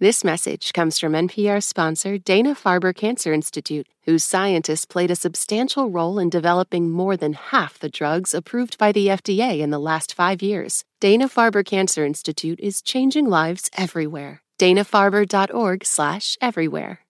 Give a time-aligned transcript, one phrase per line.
[0.00, 5.90] This message comes from NPR sponsor Dana Farber Cancer Institute, whose scientists played a substantial
[5.90, 10.14] role in developing more than half the drugs approved by the FDA in the last
[10.14, 10.86] five years.
[11.00, 14.40] Dana Farber Cancer Institute is changing lives everywhere.
[14.58, 17.00] DanaFarber.org/slash everywhere.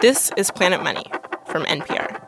[0.00, 1.06] This is Planet Money
[1.48, 2.20] from NPR.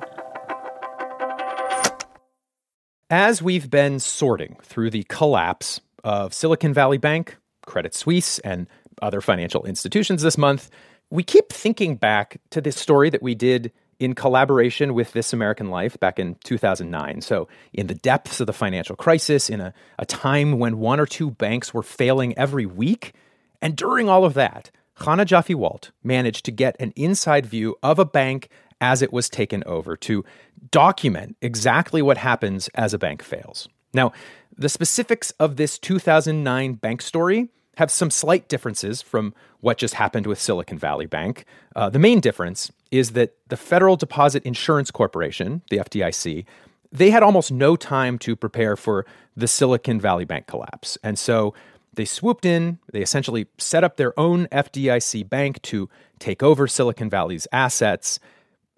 [3.09, 7.37] As we've been sorting through the collapse of Silicon Valley Bank,
[7.67, 8.67] Credit Suisse, and
[9.03, 10.71] other financial institutions this month,
[11.11, 15.71] we keep thinking back to this story that we did in collaboration with This American
[15.71, 17.21] Life back in 2009.
[17.21, 21.07] So, in the depths of the financial crisis, in a, a time when one or
[21.07, 23.15] two banks were failing every week,
[23.63, 27.99] and during all of that, Chana Joffe Walt managed to get an inside view of
[27.99, 28.49] a bank
[28.81, 30.25] as it was taken over to
[30.71, 33.69] document exactly what happens as a bank fails.
[33.95, 34.13] Now,
[34.57, 40.27] the specifics of this 2009 bank story have some slight differences from what just happened
[40.27, 41.45] with Silicon Valley Bank.
[41.75, 46.45] Uh, the main difference is that the Federal Deposit Insurance Corporation, the FDIC,
[46.93, 49.05] they had almost no time to prepare for
[49.37, 50.97] the Silicon Valley Bank collapse.
[51.03, 51.53] And so
[51.93, 55.89] they swooped in, they essentially set up their own FDIC bank to
[56.21, 58.21] take over Silicon Valley's assets.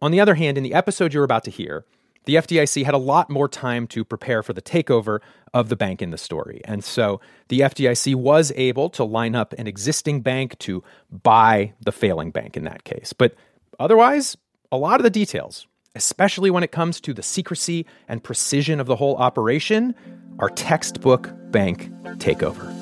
[0.00, 1.84] On the other hand, in the episode you're about to hear,
[2.26, 5.20] the FDIC had a lot more time to prepare for the takeover
[5.54, 6.60] of the bank in the story.
[6.64, 11.92] And so the FDIC was able to line up an existing bank to buy the
[11.92, 13.12] failing bank in that case.
[13.12, 13.34] But
[13.78, 14.36] otherwise,
[14.70, 18.86] a lot of the details, especially when it comes to the secrecy and precision of
[18.86, 19.94] the whole operation,
[20.40, 22.72] are textbook bank takeover.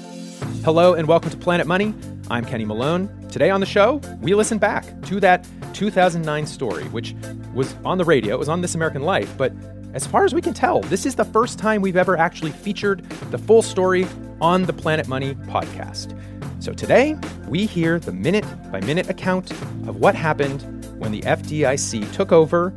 [0.64, 1.94] Hello and welcome to Planet Money.
[2.30, 3.10] I'm Kenny Malone.
[3.28, 7.14] Today on the show, we listen back to that 2009 story, which
[7.52, 9.52] was on the radio, it was on This American Life, but
[9.92, 13.04] as far as we can tell, this is the first time we've ever actually featured
[13.30, 14.06] the full story
[14.40, 16.18] on the Planet Money podcast.
[16.62, 19.50] So today, we hear the minute by minute account
[19.86, 20.62] of what happened
[20.98, 22.72] when the FDIC took over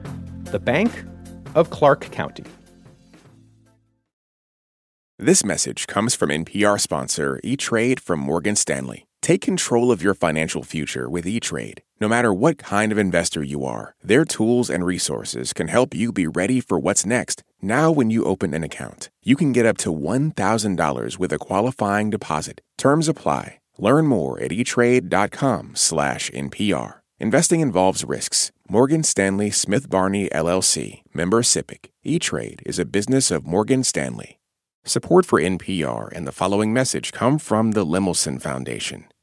[0.51, 0.91] the Bank
[1.55, 2.43] of Clark County.
[5.17, 9.06] This message comes from NPR sponsor E Trade from Morgan Stanley.
[9.27, 11.81] Take control of your financial future with E Trade.
[11.99, 16.13] No matter what kind of investor you are, their tools and resources can help you
[16.13, 17.43] be ready for what's next.
[17.61, 22.09] Now, when you open an account, you can get up to $1,000 with a qualifying
[22.09, 22.61] deposit.
[22.77, 23.59] Terms apply.
[23.77, 26.93] Learn more at etrade.com/npr.
[27.19, 28.53] Investing involves risks.
[28.69, 31.89] Morgan Stanley Smith Barney LLC, member SIPC.
[32.05, 34.35] E-Trade is a business of Morgan Stanley.
[34.85, 39.03] Support for NPR and the following message come from the Lemelson Foundation,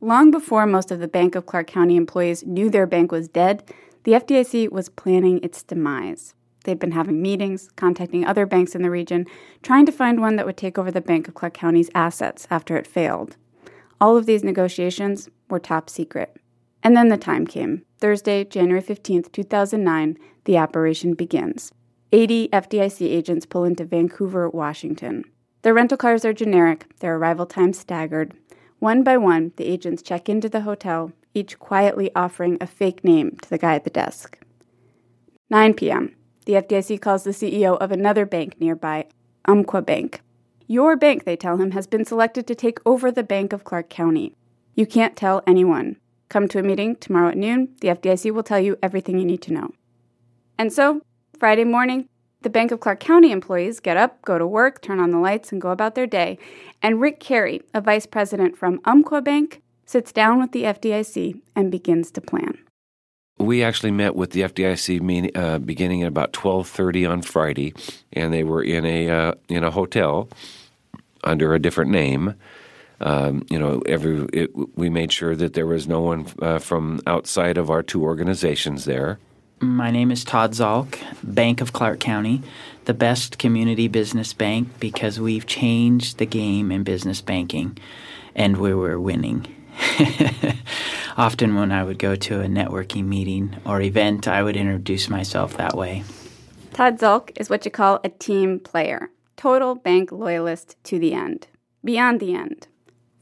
[0.00, 3.72] Long before most of the Bank of Clark County employees knew their bank was dead,
[4.04, 6.34] the FDIC was planning its demise.
[6.64, 9.24] They'd been having meetings, contacting other banks in the region,
[9.62, 12.76] trying to find one that would take over the Bank of Clark County's assets after
[12.76, 13.36] it failed.
[13.98, 16.36] All of these negotiations were top secret.
[16.82, 17.84] And then the time came.
[17.98, 21.72] Thursday, January 15th, 2009, the operation begins.
[22.12, 25.24] 80 FDIC agents pull into Vancouver, Washington.
[25.62, 28.34] Their rental cars are generic, their arrival times staggered.
[28.78, 33.36] One by one, the agents check into the hotel, each quietly offering a fake name
[33.42, 34.38] to the guy at the desk.
[35.48, 36.14] 9 p.m.
[36.44, 39.06] The FDIC calls the CEO of another bank nearby,
[39.46, 40.20] Umpqua Bank.
[40.66, 43.88] Your bank, they tell him, has been selected to take over the Bank of Clark
[43.88, 44.34] County.
[44.74, 45.96] You can't tell anyone.
[46.28, 47.68] Come to a meeting tomorrow at noon.
[47.80, 49.70] The FDIC will tell you everything you need to know.
[50.58, 51.00] And so,
[51.38, 52.08] Friday morning,
[52.46, 55.50] the Bank of Clark County employees get up, go to work, turn on the lights,
[55.50, 56.38] and go about their day.
[56.80, 61.72] And Rick Carey, a vice president from Umpqua Bank, sits down with the FDIC and
[61.72, 62.56] begins to plan.
[63.38, 67.74] We actually met with the FDIC uh, beginning at about twelve thirty on Friday,
[68.12, 70.28] and they were in a uh, in a hotel
[71.24, 72.34] under a different name.
[73.00, 77.00] Um, you know, every it, we made sure that there was no one uh, from
[77.08, 79.18] outside of our two organizations there.
[79.58, 82.42] My name is Todd Zalk, Bank of Clark County,
[82.84, 87.78] the best community business bank because we've changed the game in business banking,
[88.34, 89.46] and we were winning.
[91.16, 95.56] Often, when I would go to a networking meeting or event, I would introduce myself
[95.56, 96.04] that way.
[96.74, 99.08] Todd Zalk is what you call a team player,
[99.38, 101.46] total bank loyalist to the end,
[101.82, 102.68] beyond the end.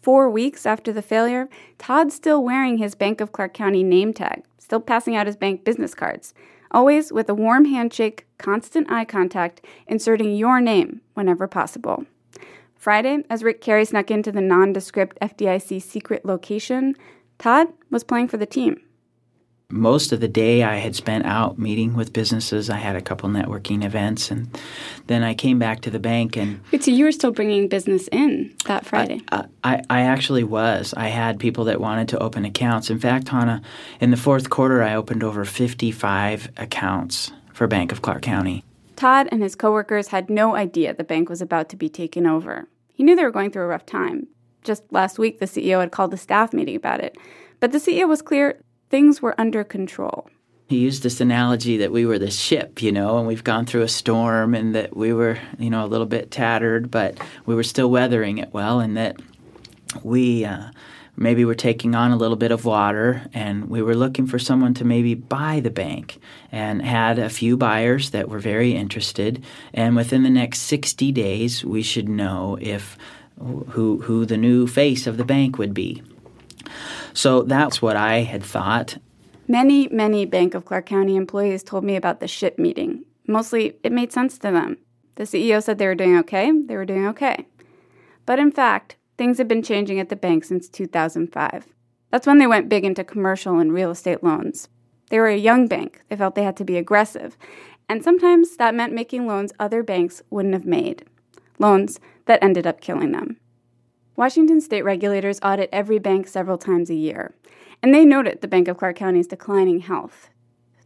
[0.05, 1.49] Four weeks after the failure,
[1.79, 5.65] Todd's still wearing his Bank of Clark County name tag, still passing out his bank
[5.65, 6.35] business cards,
[6.71, 12.05] always with a warm handshake, constant eye contact, inserting your name whenever possible.
[12.77, 16.97] Friday, as Rick Carey snuck into the nondescript FDIC secret location,
[17.39, 18.84] Todd was playing for the team
[19.75, 22.71] most of the day I had spent out meeting with businesses.
[22.71, 24.49] I had a couple networking events, and
[25.09, 26.37] then I came back to the bank.
[26.37, 29.21] And Wait, so you were still bringing business in that Friday?
[29.33, 30.95] I, I, I actually was.
[30.97, 32.89] I had people that wanted to open accounts.
[32.89, 33.63] In fact, Chana,
[34.01, 38.65] in the fourth quarter, I opened over 55 accounts for Bank of Clark County.
[38.95, 42.69] Todd and his coworkers had no idea the bank was about to be taken over.
[42.93, 44.29] He knew they were going through a rough time.
[44.63, 47.19] Just last week, the CEO had called a staff meeting about it.
[47.59, 48.61] But the CEO was clear
[48.95, 50.31] things were under control.
[50.69, 53.83] He used this analogy that we were the ship, you know, and we've gone through
[53.83, 57.65] a storm and that we were, you know, a little bit tattered, but we were
[57.65, 59.17] still weathering it well, and that
[60.05, 60.71] we uh,
[61.17, 64.75] maybe were taking on a little bit of water and we were looking for someone
[64.75, 66.21] to maybe buy the bank
[66.53, 69.45] and had a few buyers that were very interested.
[69.73, 72.97] And within the next 60 days, we should know if
[73.41, 76.01] who, who the new face of the bank would be.
[77.15, 78.99] So that's what I had thought.
[79.47, 83.05] Many, many Bank of Clark County employees told me about the ship meeting.
[83.27, 84.79] Mostly, it made sense to them.
[85.17, 87.47] The CEO said they were doing okay, they were doing okay.
[88.27, 91.67] But in fact, things had been changing at the bank since 2005.
[92.11, 94.69] That's when they went big into commercial and real estate loans.
[95.11, 97.37] They were a young bank, they felt they had to be aggressive,
[97.89, 101.05] and sometimes that meant making loans other banks wouldn't have made.
[101.59, 103.37] Loans that ended up killing them.
[104.17, 107.35] Washington state regulators audit every bank several times a year,
[107.83, 110.31] and they noted the Bank of Clark County's declining health.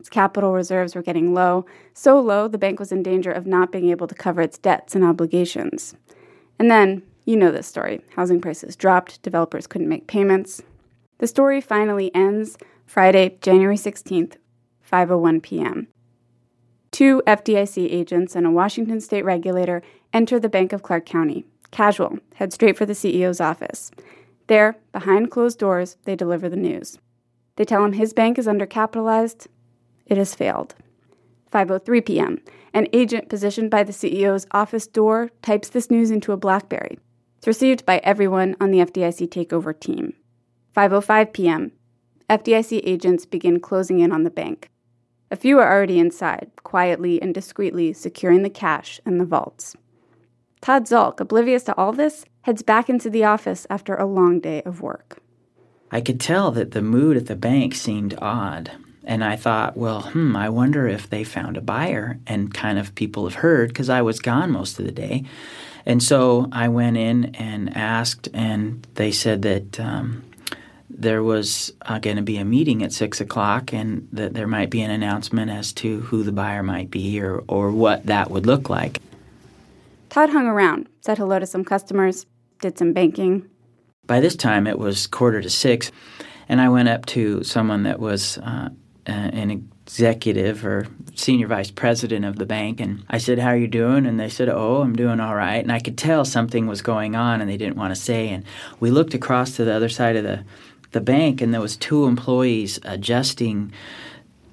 [0.00, 3.70] Its capital reserves were getting low, so low the bank was in danger of not
[3.70, 5.94] being able to cover its debts and obligations.
[6.58, 10.62] And then, you know this story housing prices dropped, developers couldn't make payments.
[11.18, 14.36] The story finally ends Friday, January 16th,
[14.90, 15.88] 5:01 p.m.
[16.90, 19.82] Two FDIC agents and a Washington state regulator
[20.14, 23.90] enter the Bank of Clark County Casual, head straight for the CEO's office.
[24.46, 26.98] There, behind closed doors, they deliver the news.
[27.56, 29.46] They tell him his bank is undercapitalized.
[30.06, 30.74] It has failed.
[31.52, 32.40] 5:03 p.m.
[32.72, 36.98] An agent positioned by the CEO's office door types this news into a BlackBerry.
[37.38, 40.14] It's received by everyone on the FDIC takeover team.
[40.76, 41.72] 5:05 p.m.
[42.30, 44.70] FDIC agents begin closing in on the bank.
[45.30, 49.76] A few are already inside, quietly and discreetly securing the cash and the vaults.
[50.60, 54.62] Todd Zalk, oblivious to all this, heads back into the office after a long day
[54.62, 55.18] of work.
[55.90, 58.70] I could tell that the mood at the bank seemed odd.
[59.04, 62.18] And I thought, well, hmm, I wonder if they found a buyer.
[62.26, 65.24] And kind of people have heard because I was gone most of the day.
[65.86, 70.24] And so I went in and asked, and they said that um,
[70.90, 74.68] there was uh, going to be a meeting at six o'clock, and that there might
[74.68, 78.44] be an announcement as to who the buyer might be or, or what that would
[78.44, 79.00] look like.
[80.08, 82.26] Todd hung around, said hello to some customers,
[82.60, 83.48] did some banking.
[84.06, 85.92] By this time, it was quarter to six,
[86.48, 88.70] and I went up to someone that was uh,
[89.06, 93.68] an executive or senior vice president of the bank, and I said, "How are you
[93.68, 96.82] doing?" And they said, "Oh, I'm doing all right." And I could tell something was
[96.82, 98.28] going on, and they didn't want to say.
[98.28, 98.44] And
[98.80, 100.44] we looked across to the other side of the
[100.92, 103.72] the bank, and there was two employees adjusting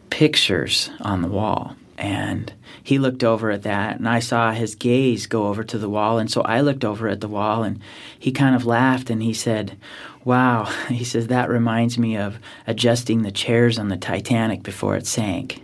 [0.09, 5.27] pictures on the wall, and he looked over at that and I saw his gaze
[5.27, 6.17] go over to the wall.
[6.17, 7.79] And so I looked over at the wall and
[8.17, 9.77] he kind of laughed and he said,
[10.23, 15.07] Wow, he says, that reminds me of adjusting the chairs on the Titanic before it
[15.07, 15.61] sank.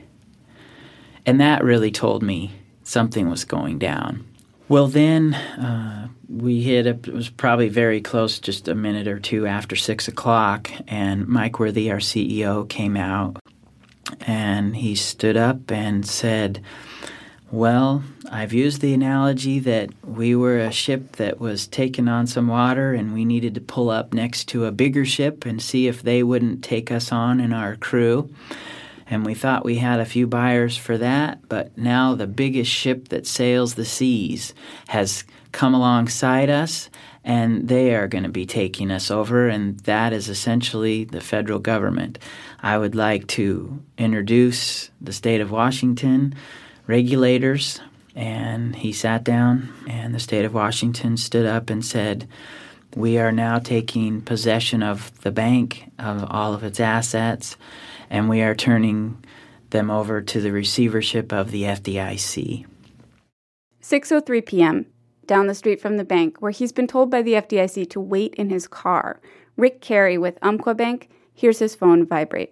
[1.26, 4.26] And that really told me something was going down.
[4.70, 9.20] Well, then uh, we hit, a, it was probably very close, just a minute or
[9.20, 13.41] two after six o'clock, and Mike Worthy, our CEO, came out
[14.28, 16.64] and he stood up and said,
[17.52, 22.48] well, I've used the analogy that we were a ship that was taking on some
[22.48, 26.02] water and we needed to pull up next to a bigger ship and see if
[26.02, 28.34] they wouldn't take us on and our crew.
[29.06, 33.10] And we thought we had a few buyers for that, but now the biggest ship
[33.10, 34.54] that sails the seas
[34.88, 36.90] has come alongside us
[37.24, 41.60] and they are going to be taking us over, and that is essentially the federal
[41.60, 42.18] government.
[42.62, 46.34] I would like to introduce the state of Washington
[46.88, 47.80] regulators,
[48.16, 52.28] and he sat down, and the state of Washington stood up and said,
[52.96, 57.56] We are now taking possession of the bank, of all of its assets,
[58.10, 59.24] and we are turning
[59.70, 62.66] them over to the receivership of the FDIC.
[63.82, 64.86] 6:03 p.m.
[65.32, 68.36] down the street from the bank, where he's been told by the FDIC to wait
[68.36, 69.22] in his car.
[69.56, 72.52] Rick Carey with Umpqua Bank hears his phone vibrate.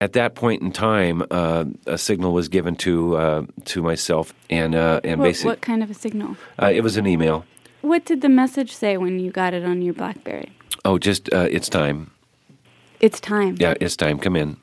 [0.00, 4.76] At that point in time, uh, a signal was given to uh, to myself, and
[4.76, 6.36] uh, and What, basically, what kind of a signal?
[6.62, 7.44] uh, it was an email.
[7.80, 10.52] What did the message say when you got it on your Blackberry?
[10.84, 12.12] Oh, just uh, it's time.
[13.00, 13.56] It's time.
[13.58, 14.20] Yeah, it's time.
[14.20, 14.58] Come in.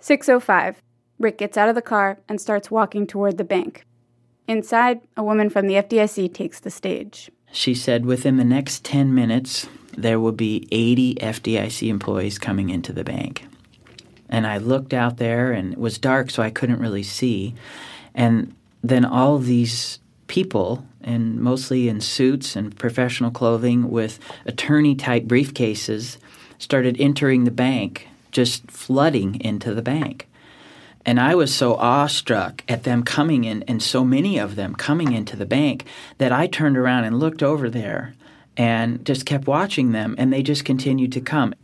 [0.00, 0.80] 605.
[1.18, 3.85] Rick gets out of the car and starts walking toward the bank.
[4.48, 7.30] Inside, a woman from the FDIC takes the stage.
[7.52, 12.92] She said within the next 10 minutes, there will be 80 FDIC employees coming into
[12.92, 13.46] the bank.
[14.28, 17.54] And I looked out there and it was dark, so I couldn't really see.
[18.14, 25.24] And then all these people, and mostly in suits and professional clothing with attorney type
[25.24, 26.18] briefcases,
[26.58, 30.28] started entering the bank, just flooding into the bank.
[31.06, 35.12] And I was so awestruck at them coming in, and so many of them coming
[35.12, 35.86] into the bank,
[36.18, 38.14] that I turned around and looked over there
[38.56, 41.54] and just kept watching them, and they just continued to come.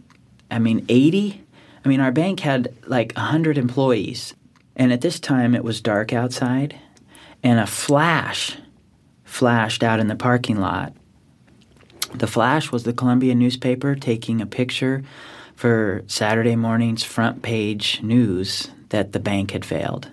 [0.49, 1.43] I mean, 80?
[1.85, 4.35] I mean, our bank had like 100 employees,
[4.77, 6.79] and at this time it was dark outside,
[7.43, 8.59] and a flash
[9.25, 10.93] flashed out in the parking lot.
[12.15, 15.03] The flash was the Columbian newspaper taking a picture
[15.57, 20.11] for Saturday morning's front page news that the bank had failed.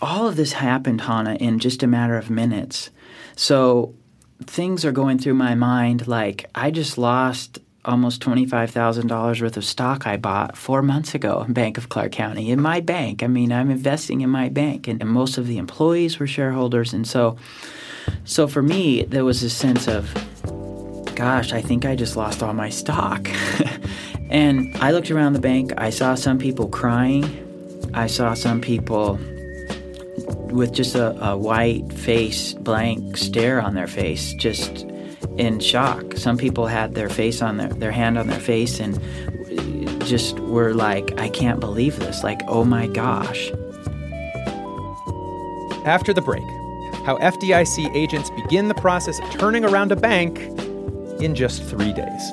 [0.00, 2.90] All of this happened, Chana, in just a matter of minutes.
[3.36, 3.94] So
[4.44, 10.06] things are going through my mind like I just lost almost $25,000 worth of stock
[10.06, 13.22] I bought four months ago in Bank of Clark County, in my bank.
[13.22, 16.92] I mean, I'm investing in my bank, and, and most of the employees were shareholders.
[16.92, 17.36] And so,
[18.24, 20.12] so for me, there was a sense of,
[21.14, 23.28] gosh, I think I just lost all my stock.
[24.30, 27.47] and I looked around the bank, I saw some people crying.
[27.94, 29.18] I saw some people
[30.50, 34.86] with just a, a white face, blank stare on their face, just
[35.36, 36.16] in shock.
[36.16, 38.98] Some people had their face on their, their hand on their face and
[40.00, 42.24] just were like, I can't believe this.
[42.24, 43.50] Like, oh my gosh.
[45.84, 46.42] After the break,
[47.04, 50.38] how FDIC agents begin the process of turning around a bank
[51.20, 52.32] in just three days.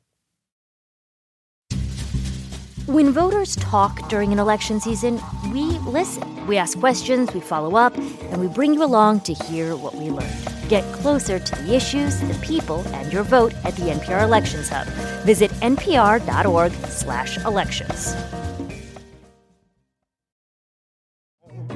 [2.87, 5.21] When voters talk during an election season,
[5.53, 6.47] we listen.
[6.47, 10.09] We ask questions, we follow up, and we bring you along to hear what we
[10.09, 10.33] learned.
[10.67, 14.87] Get closer to the issues, the people, and your vote at the NPR Elections Hub.
[15.25, 18.15] Visit npr.org/elections.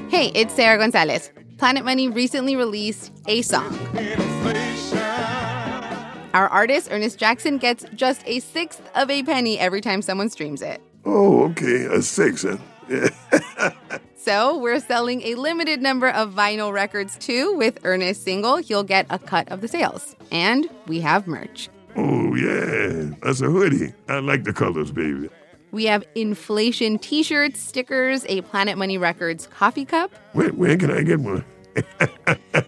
[0.09, 1.29] Hey, it's Sarah Gonzalez.
[1.59, 3.77] Planet Money recently released a song.
[6.33, 10.63] Our artist, Ernest Jackson, gets just a sixth of a penny every time someone streams
[10.63, 10.81] it.
[11.05, 12.43] Oh, okay, a six.
[12.43, 12.57] Huh?
[14.17, 17.55] So we're selling a limited number of vinyl records too.
[17.57, 20.15] With Ernest's single, you'll get a cut of the sales.
[20.31, 21.69] And we have merch.
[21.95, 23.93] oh, yeah, that's a hoodie.
[24.09, 25.29] I like the colors, baby.
[25.71, 30.11] We have inflation t shirts, stickers, a Planet Money Records coffee cup.
[30.33, 31.45] Where, where can I get one?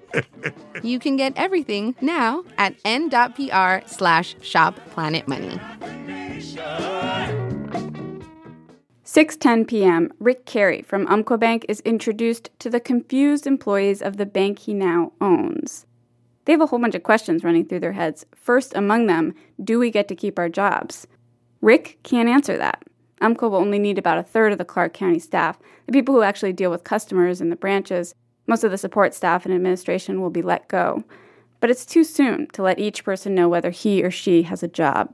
[0.83, 5.59] You can get everything now at n.pr slash shop Planet Money.
[9.07, 10.11] 6:10 p.m.
[10.19, 14.73] Rick Carey from Umpqua Bank is introduced to the confused employees of the bank he
[14.73, 15.85] now owns.
[16.43, 18.25] They have a whole bunch of questions running through their heads.
[18.35, 19.33] First among them,
[19.63, 21.07] do we get to keep our jobs?
[21.61, 22.83] Rick can't answer that.
[23.21, 26.21] Umpqua will only need about a third of the Clark County staff, the people who
[26.21, 28.13] actually deal with customers in the branches.
[28.45, 31.05] Most of the support staff and administration will be let go.
[31.61, 34.67] But it's too soon to let each person know whether he or she has a
[34.67, 35.13] job.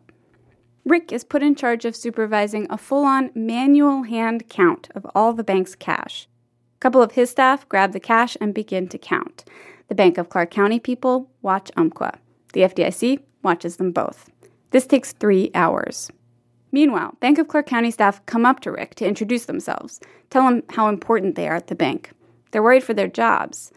[0.85, 5.33] Rick is put in charge of supervising a full on manual hand count of all
[5.33, 6.27] the bank's cash.
[6.75, 9.45] A couple of his staff grab the cash and begin to count.
[9.87, 12.19] The Bank of Clark County people watch Umpqua.
[12.51, 14.29] The FDIC watches them both.
[14.71, 16.11] This takes three hours.
[16.71, 20.63] Meanwhile, Bank of Clark County staff come up to Rick to introduce themselves, tell him
[20.69, 22.11] how important they are at the bank.
[22.51, 23.71] They're worried for their jobs.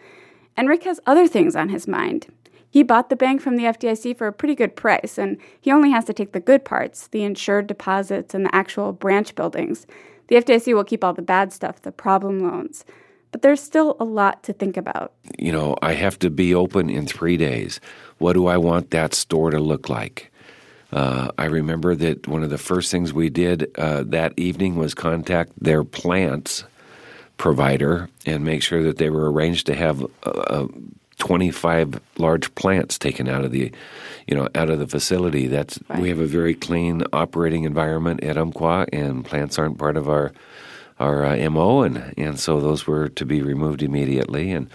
[0.56, 2.32] And Rick has other things on his mind.
[2.76, 5.92] He bought the bank from the FDIC for a pretty good price, and he only
[5.92, 9.87] has to take the good parts the insured deposits and the actual branch buildings.
[10.26, 12.85] The FDIC will keep all the bad stuff, the problem loans.
[13.33, 15.14] but there's still a lot to think about.
[15.38, 17.80] You know, I have to be open in three days.
[18.18, 20.30] What do I want that store to look like?
[20.92, 24.92] Uh, I remember that one of the first things we did uh, that evening was
[24.92, 26.64] contact their plants
[27.38, 30.66] provider and make sure that they were arranged to have uh,
[31.18, 33.73] 25 large plants taken out of the
[34.26, 36.00] you know out of the facility that's right.
[36.00, 40.32] we have a very clean operating environment at Umpqua and plants aren't part of our
[41.00, 44.70] our uh, MO and and so those were to be removed immediately and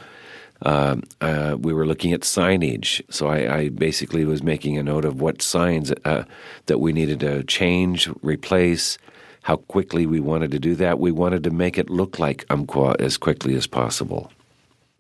[0.64, 5.06] uh, uh, we were looking at signage, so I, I, basically was making a note
[5.06, 6.24] of what signs uh,
[6.68, 9.00] that we needed to change, replace,
[9.42, 11.00] how quickly we wanted to do that.
[11.00, 14.32] We wanted to make it look like Umpqua as quickly as possible.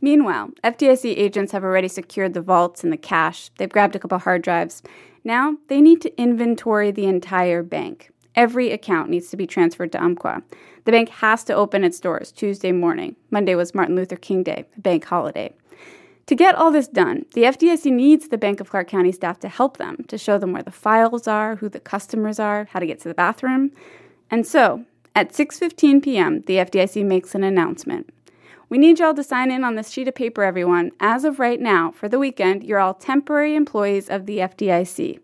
[0.02, 3.52] Meanwhile, FDIC agents have already secured the vaults and the cash.
[3.58, 4.82] They've grabbed a couple hard drives.
[5.24, 8.10] Now they need to inventory the entire bank.
[8.36, 10.42] Every account needs to be transferred to Umpqua.
[10.86, 13.16] The bank has to open its doors Tuesday morning.
[13.30, 15.54] Monday was Martin Luther King Day, a bank holiday.
[16.28, 19.50] To get all this done, the FDIC needs the Bank of Clark County staff to
[19.50, 22.86] help them, to show them where the files are, who the customers are, how to
[22.86, 23.72] get to the bathroom.
[24.32, 28.10] And so, at 6:15 p.m., the FDIC makes an announcement.
[28.72, 30.94] We need y'all to sign in on this sheet of paper, everyone.
[31.02, 35.20] As of right now, for the weekend, you're all temporary employees of the FDIC.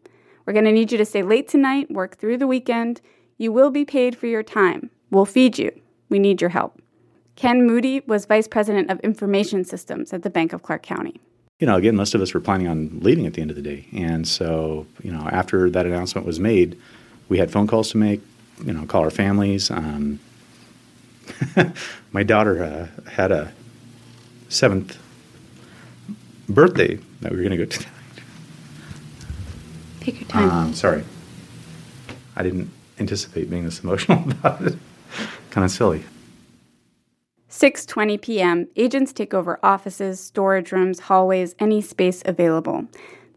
[0.45, 2.99] We're going to need you to stay late tonight, work through the weekend.
[3.37, 4.89] You will be paid for your time.
[5.11, 5.71] We'll feed you.
[6.09, 6.81] We need your help.
[7.37, 11.15] Ken Moody was Vice President of Information Systems at the Bank of Clark County.
[11.59, 13.61] You know, again, most of us were planning on leaving at the end of the
[13.61, 13.87] day.
[13.93, 16.77] And so, you know, after that announcement was made,
[17.29, 18.19] we had phone calls to make,
[18.65, 19.71] you know, call our families.
[19.71, 20.19] Um,
[22.11, 23.51] my daughter uh, had a
[24.49, 24.97] seventh
[26.49, 27.93] birthday that we were going to go to tonight.
[30.01, 30.49] Take your time.
[30.49, 31.03] Um, sorry.
[32.35, 34.75] I didn't anticipate being this emotional about it.
[35.51, 36.05] kind of silly.
[37.49, 38.67] 6:20 p.m.
[38.75, 42.85] Agents take over offices, storage rooms, hallways, any space available.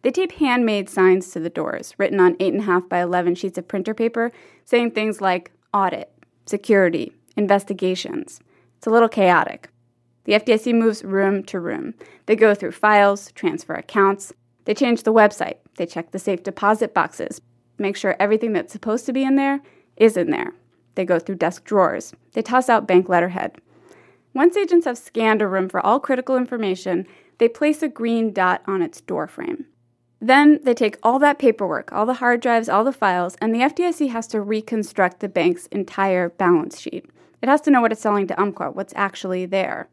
[0.03, 3.95] They tape handmade signs to the doors, written on 8.5 by 11 sheets of printer
[3.95, 4.33] paper,
[4.65, 6.11] saying things like audit,
[6.47, 8.41] security, investigations.
[8.77, 9.71] It's a little chaotic.
[10.25, 11.95] The FDIC moves room to room.
[12.27, 14.33] They go through files, transfer accounts,
[14.65, 17.41] they change the website, they check the safe deposit boxes,
[17.79, 19.61] make sure everything that's supposed to be in there
[19.97, 20.53] is in there.
[20.95, 23.61] They go through desk drawers, they toss out bank letterhead.
[24.35, 27.07] Once agents have scanned a room for all critical information,
[27.39, 29.65] they place a green dot on its doorframe.
[30.21, 33.61] Then they take all that paperwork, all the hard drives, all the files, and the
[33.61, 37.07] FDIC has to reconstruct the bank's entire balance sheet.
[37.43, 39.89] It has to know what it's selling to Umpqua, what's actually there.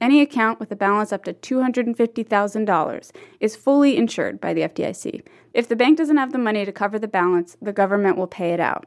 [0.00, 5.26] Any account with a balance up to $250,000 is fully insured by the FDIC.
[5.52, 8.52] If the bank doesn't have the money to cover the balance, the government will pay
[8.52, 8.86] it out.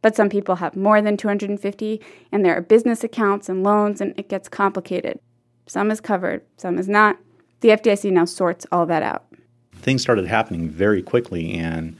[0.00, 2.00] But some people have more than 250
[2.32, 5.18] and there are business accounts and loans and it gets complicated.
[5.66, 7.18] Some is covered, some is not.
[7.60, 9.26] The FDIC now sorts all that out.
[9.74, 11.98] Things started happening very quickly and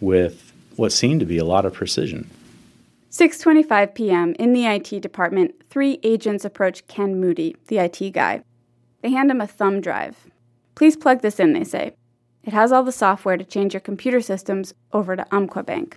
[0.00, 2.28] with what seemed to be a lot of precision.
[3.14, 4.34] 6:25 p.m.
[4.40, 8.42] in the IT department, three agents approach Ken Moody, the IT guy.
[9.02, 10.28] They hand him a thumb drive.
[10.74, 11.92] "Please plug this in," they say.
[12.42, 15.96] It has all the software to change your computer systems over to Umpqua Bank.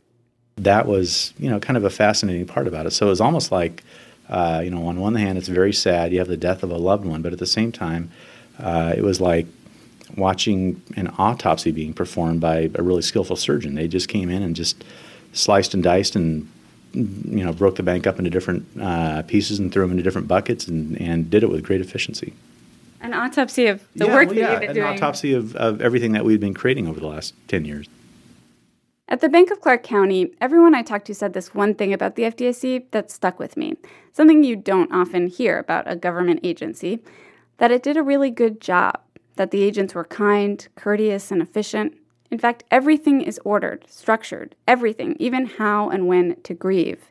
[0.57, 2.91] That was, you know, kind of a fascinating part about it.
[2.91, 3.83] So it was almost like,
[4.29, 6.11] uh, you know, on one hand, it's very sad.
[6.11, 8.11] You have the death of a loved one, but at the same time,
[8.59, 9.47] uh, it was like
[10.15, 13.73] watching an autopsy being performed by a really skillful surgeon.
[13.73, 14.83] They just came in and just
[15.33, 16.47] sliced and diced and
[16.93, 20.27] you know, broke the bank up into different uh, pieces and threw them into different
[20.27, 22.33] buckets and, and did it with great efficiency.
[23.01, 24.87] An autopsy of the yeah, work well, that yeah, you've been an doing.
[24.87, 27.87] An autopsy of, of everything that we've been creating over the last 10 years.
[29.09, 32.15] At the Bank of Clark County, everyone I talked to said this one thing about
[32.15, 33.77] the FDIC that stuck with me.
[34.11, 36.99] Something you don't often hear about a government agency
[37.57, 38.99] that it did a really good job,
[39.35, 41.96] that the agents were kind, courteous, and efficient,
[42.29, 47.03] in fact, everything is ordered, structured, everything, even how and when to grieve.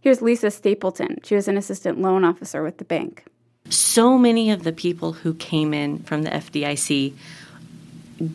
[0.00, 1.18] Here's Lisa Stapleton.
[1.24, 3.24] She was an assistant loan officer with the bank.
[3.70, 7.14] So many of the people who came in from the FDIC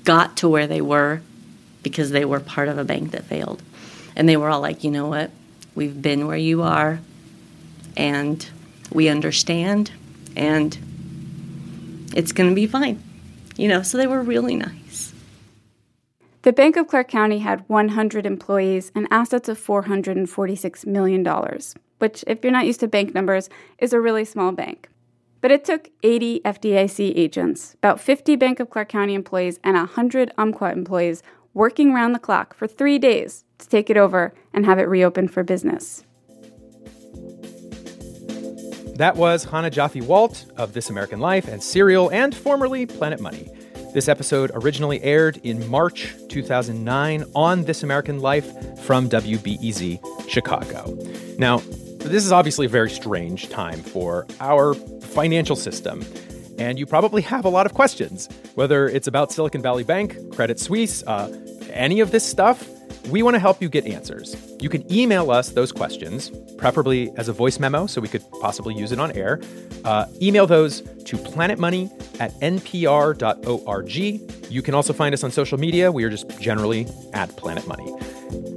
[0.04, 1.22] got to where they were
[1.82, 3.62] because they were part of a bank that failed.
[4.16, 5.32] And they were all like, you know what?
[5.76, 7.00] We've been where you are,
[7.98, 8.48] and
[8.92, 9.92] we understand,
[10.36, 10.78] and
[12.16, 13.02] it's going to be fine.
[13.58, 15.13] You know, so they were really nice.
[16.44, 21.26] The Bank of Clark County had 100 employees and assets of $446 million,
[22.00, 24.90] which, if you're not used to bank numbers, is a really small bank.
[25.40, 30.34] But it took 80 FDIC agents, about 50 Bank of Clark County employees, and 100
[30.38, 34.80] Umpqua employees working round the clock for three days to take it over and have
[34.80, 36.04] it reopened for business.
[38.98, 43.50] That was Chana Joffe Walt of This American Life and Serial and formerly Planet Money.
[43.94, 50.98] This episode originally aired in March 2009 on This American Life from WBEZ Chicago.
[51.38, 51.60] Now,
[52.00, 56.04] this is obviously a very strange time for our financial system,
[56.58, 60.60] and you probably have a lot of questions, whether it's about Silicon Valley Bank, Credit
[60.60, 61.32] Suisse, uh,
[61.72, 62.68] any of this stuff.
[63.08, 64.36] We want to help you get answers.
[64.62, 68.74] You can email us those questions, preferably as a voice memo so we could possibly
[68.76, 69.42] use it on air.
[69.84, 73.92] Uh, email those to planetmoney at npr.org.
[74.52, 75.92] You can also find us on social media.
[75.92, 77.92] We are just generally at Planet Money.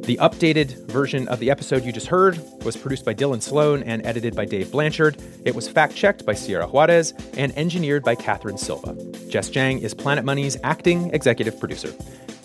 [0.06, 4.06] The updated version of the episode you just heard was produced by Dylan Sloan and
[4.06, 5.20] edited by Dave Blanchard.
[5.44, 8.94] It was fact checked by Sierra Juarez and engineered by Katherine Silva.
[9.28, 11.92] Jess Jiang is Planet Money's acting executive producer.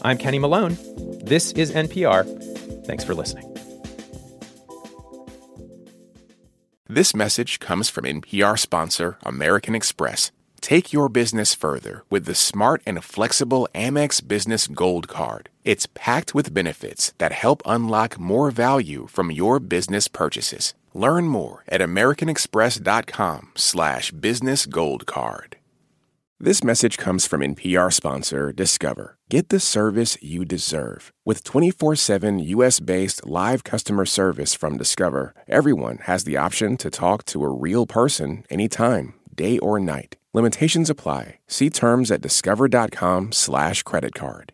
[0.01, 0.75] I'm Kenny Malone.
[1.31, 2.25] This is NPR.
[2.85, 3.47] Thanks for listening.
[6.89, 10.33] This message comes from NPR sponsor American Express.
[10.59, 15.47] Take your business further with the smart and flexible Amex Business Gold Card.
[15.63, 20.73] It's packed with benefits that help unlock more value from your business purchases.
[20.93, 24.11] Learn more at americanexpress.com slash.
[26.43, 29.15] This message comes from NPR sponsor Discover.
[29.29, 31.13] Get the service you deserve.
[31.23, 36.89] With 24 7 US based live customer service from Discover, everyone has the option to
[36.89, 40.15] talk to a real person anytime, day or night.
[40.33, 41.37] Limitations apply.
[41.47, 44.53] See terms at discover.com/slash credit card.